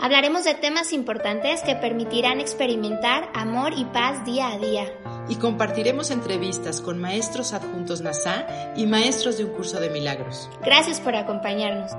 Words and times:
Hablaremos 0.00 0.44
de 0.44 0.54
temas 0.54 0.92
importantes 0.92 1.62
que 1.62 1.76
permitirán 1.76 2.40
experimentar 2.40 3.30
amor 3.32 3.72
y 3.76 3.84
paz 3.84 4.24
día 4.24 4.48
a 4.48 4.58
día. 4.58 4.92
Y 5.28 5.36
compartiremos 5.36 6.10
entrevistas 6.10 6.80
con 6.80 7.00
maestros 7.00 7.52
adjuntos 7.52 8.00
NASA 8.00 8.74
y 8.76 8.86
maestros 8.86 9.38
de 9.38 9.44
un 9.44 9.52
curso 9.52 9.80
de 9.80 9.90
milagros. 9.90 10.50
Gracias 10.62 11.00
por 11.00 11.14
acompañarnos. 11.14 11.92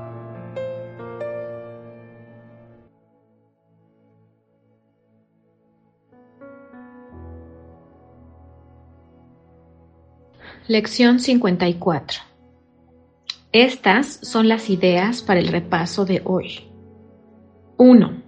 Lección 10.67 11.19
54. 11.19 12.19
Estas 13.51 14.19
son 14.21 14.49
las 14.49 14.69
ideas 14.69 15.21
para 15.21 15.39
el 15.39 15.47
repaso 15.47 16.05
de 16.05 16.21
hoy. 16.25 16.74
1. 17.77 18.23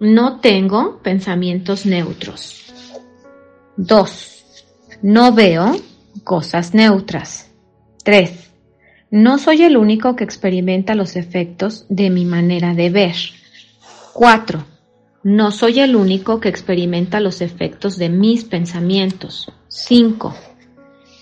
No 0.00 0.40
tengo 0.40 1.00
pensamientos 1.02 1.86
neutros. 1.86 2.72
2. 3.76 4.44
No 5.02 5.32
veo 5.32 5.76
cosas 6.24 6.74
neutras. 6.74 7.50
3. 8.04 8.50
No 9.10 9.38
soy 9.38 9.62
el 9.62 9.76
único 9.76 10.16
que 10.16 10.24
experimenta 10.24 10.94
los 10.94 11.16
efectos 11.16 11.86
de 11.88 12.10
mi 12.10 12.24
manera 12.24 12.74
de 12.74 12.90
ver. 12.90 13.16
4. 14.12 14.64
No 15.22 15.50
soy 15.50 15.80
el 15.80 15.94
único 15.94 16.40
que 16.40 16.48
experimenta 16.48 17.20
los 17.20 17.40
efectos 17.40 17.96
de 17.96 18.08
mis 18.08 18.44
pensamientos. 18.44 19.52
5. 19.68 20.34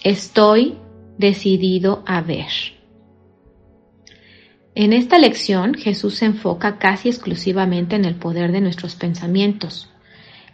Estoy 0.04 0.78
decidido 1.18 2.02
a 2.06 2.20
ver. 2.20 2.75
En 4.78 4.92
esta 4.92 5.19
lección 5.19 5.72
Jesús 5.72 6.16
se 6.16 6.27
enfoca 6.27 6.77
casi 6.77 7.08
exclusivamente 7.08 7.96
en 7.96 8.05
el 8.05 8.14
poder 8.14 8.52
de 8.52 8.60
nuestros 8.60 8.94
pensamientos. 8.94 9.88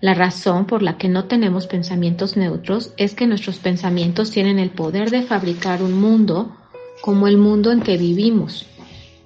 La 0.00 0.14
razón 0.14 0.66
por 0.66 0.80
la 0.80 0.96
que 0.96 1.08
no 1.08 1.24
tenemos 1.24 1.66
pensamientos 1.66 2.36
neutros 2.36 2.92
es 2.96 3.14
que 3.14 3.26
nuestros 3.26 3.58
pensamientos 3.58 4.30
tienen 4.30 4.60
el 4.60 4.70
poder 4.70 5.10
de 5.10 5.22
fabricar 5.22 5.82
un 5.82 6.00
mundo 6.00 6.56
como 7.00 7.26
el 7.26 7.36
mundo 7.36 7.72
en 7.72 7.80
que 7.80 7.98
vivimos, 7.98 8.64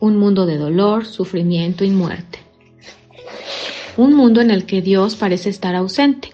un 0.00 0.17
mundo 0.17 0.47
de 0.47 0.56
dolor, 0.56 1.05
sufrimiento 1.05 1.84
y 1.84 1.91
muerte. 1.91 2.39
Un 3.98 4.14
mundo 4.14 4.41
en 4.41 4.50
el 4.50 4.64
que 4.64 4.80
Dios 4.80 5.14
parece 5.14 5.50
estar 5.50 5.74
ausente. 5.74 6.33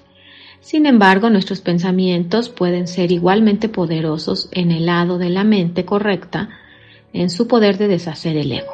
Sin 0.61 0.87
embargo, 0.87 1.31
nuestros 1.31 1.63
pensamientos 1.63 2.49
pueden 2.49 2.87
ser 2.87 3.11
igualmente 3.11 3.69
poderosos 3.69 4.49
en 4.53 4.71
el 4.71 4.87
lado 4.87 5.19
de 5.19 5.31
la 5.31 5.43
mente 5.43 5.85
correcta, 5.85 6.49
en 7.13 7.31
su 7.31 7.49
poder 7.49 7.79
de 7.79 7.89
deshacer 7.89 8.37
el 8.37 8.53
ego. 8.53 8.73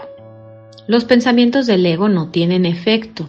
Los 0.86 1.04
pensamientos 1.04 1.66
del 1.66 1.84
ego 1.84 2.08
no 2.08 2.30
tienen 2.30 2.64
efecto, 2.64 3.28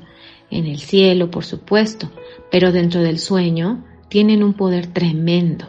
en 0.51 0.65
el 0.65 0.79
cielo, 0.79 1.29
por 1.29 1.45
supuesto, 1.45 2.09
pero 2.51 2.71
dentro 2.71 3.01
del 3.01 3.19
sueño 3.19 3.85
tienen 4.09 4.43
un 4.43 4.53
poder 4.53 4.87
tremendo. 4.87 5.67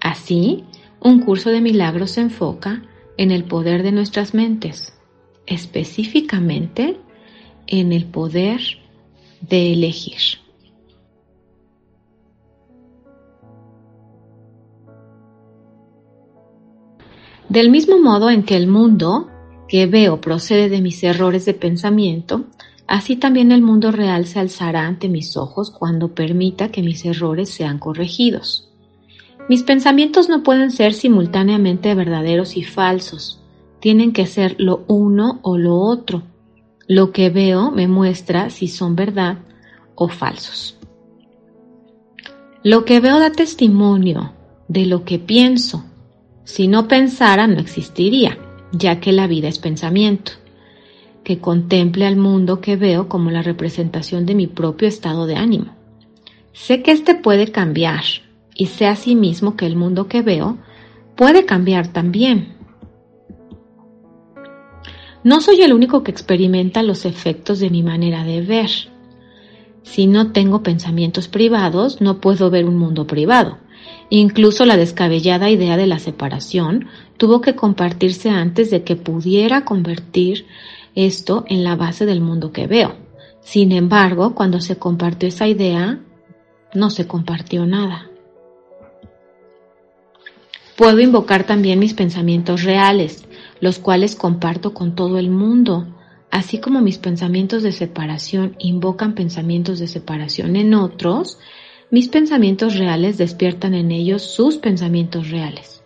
Así, 0.00 0.64
un 1.00 1.20
curso 1.20 1.50
de 1.50 1.60
milagros 1.60 2.12
se 2.12 2.20
enfoca 2.20 2.82
en 3.16 3.30
el 3.30 3.44
poder 3.44 3.82
de 3.82 3.92
nuestras 3.92 4.34
mentes, 4.34 4.92
específicamente 5.46 6.96
en 7.66 7.92
el 7.92 8.06
poder 8.06 8.60
de 9.40 9.72
elegir. 9.72 10.20
Del 17.50 17.68
mismo 17.68 17.98
modo 17.98 18.30
en 18.30 18.44
que 18.44 18.56
el 18.56 18.68
mundo 18.68 19.28
que 19.66 19.86
veo 19.86 20.20
procede 20.20 20.68
de 20.68 20.80
mis 20.80 21.02
errores 21.02 21.44
de 21.46 21.52
pensamiento, 21.52 22.44
así 22.86 23.16
también 23.16 23.50
el 23.50 23.60
mundo 23.60 23.90
real 23.90 24.26
se 24.26 24.38
alzará 24.38 24.86
ante 24.86 25.08
mis 25.08 25.36
ojos 25.36 25.72
cuando 25.72 26.14
permita 26.14 26.70
que 26.70 26.80
mis 26.80 27.04
errores 27.04 27.48
sean 27.50 27.80
corregidos. 27.80 28.70
Mis 29.48 29.64
pensamientos 29.64 30.28
no 30.28 30.44
pueden 30.44 30.70
ser 30.70 30.94
simultáneamente 30.94 31.92
verdaderos 31.96 32.56
y 32.56 32.62
falsos, 32.62 33.40
tienen 33.80 34.12
que 34.12 34.26
ser 34.26 34.54
lo 34.60 34.84
uno 34.86 35.40
o 35.42 35.58
lo 35.58 35.74
otro. 35.74 36.22
Lo 36.86 37.10
que 37.10 37.30
veo 37.30 37.72
me 37.72 37.88
muestra 37.88 38.50
si 38.50 38.68
son 38.68 38.94
verdad 38.94 39.38
o 39.96 40.06
falsos. 40.06 40.78
Lo 42.62 42.84
que 42.84 43.00
veo 43.00 43.18
da 43.18 43.32
testimonio 43.32 44.34
de 44.68 44.86
lo 44.86 45.04
que 45.04 45.18
pienso 45.18 45.89
si 46.50 46.66
no 46.66 46.88
pensara, 46.88 47.46
no 47.46 47.60
existiría, 47.60 48.36
ya 48.72 48.98
que 48.98 49.12
la 49.12 49.28
vida 49.28 49.46
es 49.46 49.60
pensamiento, 49.60 50.32
que 51.22 51.38
contemple 51.38 52.06
al 52.06 52.16
mundo 52.16 52.60
que 52.60 52.74
veo 52.74 53.08
como 53.08 53.30
la 53.30 53.40
representación 53.40 54.26
de 54.26 54.34
mi 54.34 54.48
propio 54.48 54.88
estado 54.88 55.26
de 55.26 55.36
ánimo. 55.36 55.76
Sé 56.52 56.82
que 56.82 56.90
éste 56.90 57.14
puede 57.14 57.52
cambiar 57.52 58.02
y 58.52 58.66
sé 58.66 58.86
asimismo 58.86 59.56
que 59.56 59.64
el 59.64 59.76
mundo 59.76 60.08
que 60.08 60.22
veo 60.22 60.58
puede 61.14 61.46
cambiar 61.46 61.92
también. 61.92 62.56
No 65.22 65.40
soy 65.40 65.62
el 65.62 65.72
único 65.72 66.02
que 66.02 66.10
experimenta 66.10 66.82
los 66.82 67.04
efectos 67.04 67.60
de 67.60 67.70
mi 67.70 67.84
manera 67.84 68.24
de 68.24 68.40
ver. 68.40 68.70
Si 69.84 70.08
no 70.08 70.32
tengo 70.32 70.64
pensamientos 70.64 71.28
privados, 71.28 72.00
no 72.00 72.20
puedo 72.20 72.50
ver 72.50 72.64
un 72.64 72.76
mundo 72.76 73.06
privado 73.06 73.58
Incluso 74.08 74.64
la 74.64 74.76
descabellada 74.76 75.50
idea 75.50 75.76
de 75.76 75.86
la 75.86 75.98
separación 75.98 76.88
tuvo 77.16 77.40
que 77.40 77.54
compartirse 77.54 78.30
antes 78.30 78.70
de 78.70 78.82
que 78.82 78.96
pudiera 78.96 79.64
convertir 79.64 80.46
esto 80.94 81.44
en 81.48 81.64
la 81.64 81.76
base 81.76 82.06
del 82.06 82.20
mundo 82.20 82.52
que 82.52 82.66
veo. 82.66 82.96
Sin 83.40 83.72
embargo, 83.72 84.34
cuando 84.34 84.60
se 84.60 84.76
compartió 84.76 85.28
esa 85.28 85.46
idea, 85.46 86.00
no 86.74 86.90
se 86.90 87.06
compartió 87.06 87.66
nada. 87.66 88.10
Puedo 90.76 91.00
invocar 91.00 91.44
también 91.44 91.78
mis 91.78 91.94
pensamientos 91.94 92.62
reales, 92.64 93.24
los 93.60 93.78
cuales 93.78 94.16
comparto 94.16 94.72
con 94.72 94.94
todo 94.94 95.18
el 95.18 95.30
mundo, 95.30 95.86
así 96.30 96.58
como 96.58 96.80
mis 96.80 96.98
pensamientos 96.98 97.62
de 97.62 97.72
separación 97.72 98.56
invocan 98.58 99.14
pensamientos 99.14 99.78
de 99.78 99.88
separación 99.88 100.56
en 100.56 100.74
otros, 100.74 101.38
mis 101.90 102.08
pensamientos 102.08 102.78
reales 102.78 103.18
despiertan 103.18 103.74
en 103.74 103.90
ellos 103.90 104.22
sus 104.22 104.58
pensamientos 104.58 105.30
reales. 105.30 105.82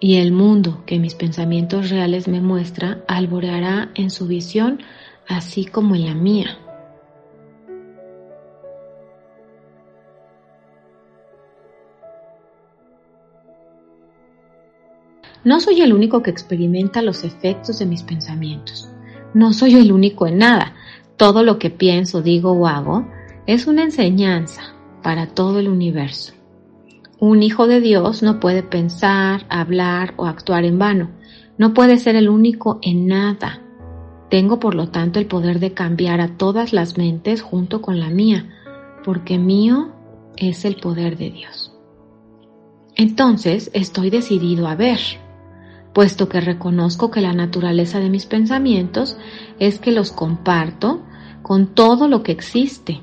Y 0.00 0.16
el 0.16 0.32
mundo 0.32 0.82
que 0.86 0.98
mis 0.98 1.14
pensamientos 1.14 1.90
reales 1.90 2.28
me 2.28 2.40
muestra 2.40 3.04
alboreará 3.06 3.90
en 3.94 4.10
su 4.10 4.26
visión 4.26 4.80
así 5.28 5.66
como 5.66 5.94
en 5.94 6.06
la 6.06 6.14
mía. 6.14 6.58
No 15.44 15.60
soy 15.60 15.82
el 15.82 15.92
único 15.92 16.22
que 16.22 16.30
experimenta 16.30 17.02
los 17.02 17.24
efectos 17.24 17.78
de 17.80 17.86
mis 17.86 18.02
pensamientos. 18.02 18.88
No 19.34 19.52
soy 19.52 19.74
el 19.74 19.92
único 19.92 20.26
en 20.26 20.38
nada. 20.38 20.74
Todo 21.16 21.42
lo 21.42 21.58
que 21.58 21.68
pienso, 21.68 22.22
digo 22.22 22.52
o 22.52 22.66
hago 22.66 23.06
es 23.46 23.66
una 23.66 23.82
enseñanza, 23.82 24.72
para 25.02 25.28
todo 25.28 25.58
el 25.58 25.68
universo. 25.68 26.32
Un 27.18 27.42
hijo 27.42 27.68
de 27.68 27.80
Dios 27.80 28.22
no 28.22 28.40
puede 28.40 28.62
pensar, 28.62 29.46
hablar 29.48 30.14
o 30.16 30.26
actuar 30.26 30.64
en 30.64 30.78
vano. 30.78 31.10
No 31.56 31.72
puede 31.72 31.98
ser 31.98 32.16
el 32.16 32.28
único 32.28 32.80
en 32.82 33.06
nada. 33.06 33.60
Tengo 34.28 34.58
por 34.58 34.74
lo 34.74 34.88
tanto 34.88 35.20
el 35.20 35.26
poder 35.26 35.60
de 35.60 35.72
cambiar 35.72 36.20
a 36.20 36.36
todas 36.36 36.72
las 36.72 36.98
mentes 36.98 37.42
junto 37.42 37.80
con 37.80 38.00
la 38.00 38.10
mía, 38.10 38.48
porque 39.04 39.38
mío 39.38 39.92
es 40.36 40.64
el 40.64 40.76
poder 40.76 41.16
de 41.16 41.30
Dios. 41.30 41.72
Entonces 42.96 43.70
estoy 43.72 44.10
decidido 44.10 44.66
a 44.66 44.74
ver, 44.74 44.98
puesto 45.92 46.28
que 46.28 46.40
reconozco 46.40 47.10
que 47.10 47.20
la 47.20 47.32
naturaleza 47.32 48.00
de 48.00 48.10
mis 48.10 48.26
pensamientos 48.26 49.16
es 49.58 49.78
que 49.78 49.92
los 49.92 50.10
comparto 50.10 51.02
con 51.42 51.68
todo 51.68 52.08
lo 52.08 52.22
que 52.22 52.32
existe 52.32 53.02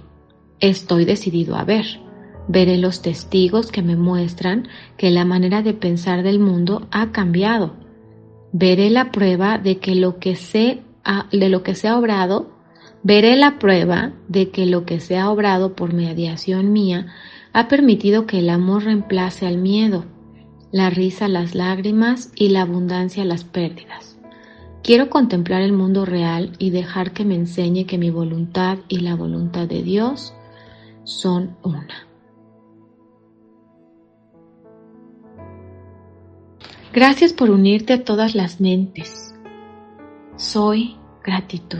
Estoy 0.60 1.06
decidido 1.06 1.56
a 1.56 1.64
ver. 1.64 1.86
Veré 2.50 2.78
los 2.78 3.02
testigos 3.02 3.72
que 3.72 3.82
me 3.82 3.96
muestran 3.96 4.68
que 4.98 5.10
la 5.10 5.24
manera 5.24 5.62
de 5.62 5.74
pensar 5.74 6.22
del 6.24 6.40
mundo 6.40 6.88
ha 6.92 7.12
cambiado. 7.12 7.76
Veré 8.52 8.90
la 8.90 9.12
prueba 9.12 9.58
de 9.58 9.78
que 9.78 9.96
lo 9.96 10.20
que 10.20 10.36
se 10.36 10.82
ha, 11.04 11.28
obrado, 11.98 12.50
veré 13.04 13.38
la 13.38 13.58
prueba 13.60 14.14
de 14.28 14.50
que 14.50 14.66
lo 14.66 14.86
que 14.86 15.00
se 15.00 15.18
ha 15.18 15.30
obrado 15.30 15.76
por 15.76 15.94
mediación 15.94 16.74
mía 16.74 17.08
ha 17.54 17.68
permitido 17.68 18.26
que 18.26 18.40
el 18.40 18.50
amor 18.50 18.84
reemplace 18.84 19.48
al 19.48 19.60
miedo, 19.60 20.06
la 20.72 20.90
risa 20.90 21.28
las 21.28 21.56
lágrimas 21.56 22.32
y 22.36 22.50
la 22.50 22.64
abundancia 22.64 23.24
las 23.24 23.44
pérdidas. 23.44 24.18
Quiero 24.84 25.10
contemplar 25.10 25.62
el 25.62 25.72
mundo 25.72 26.06
real 26.06 26.54
y 26.58 26.72
dejar 26.72 27.12
que 27.14 27.24
me 27.24 27.36
enseñe 27.36 27.86
que 27.86 27.98
mi 27.98 28.10
voluntad 28.10 28.80
y 28.88 29.00
la 29.00 29.16
voluntad 29.16 29.68
de 29.68 29.84
Dios 29.84 30.34
son 31.04 31.58
una. 31.64 32.08
Gracias 36.92 37.34
por 37.34 37.52
unirte 37.52 37.94
a 37.94 38.04
todas 38.04 38.34
las 38.34 38.60
mentes. 38.60 39.36
Soy 40.38 40.98
gratitud. 41.24 41.80